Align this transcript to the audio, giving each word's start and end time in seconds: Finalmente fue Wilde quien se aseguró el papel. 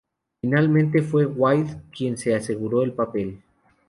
Finalmente 0.41 1.03
fue 1.03 1.27
Wilde 1.27 1.79
quien 1.95 2.17
se 2.17 2.33
aseguró 2.33 2.81
el 2.81 2.93
papel. 2.93 3.39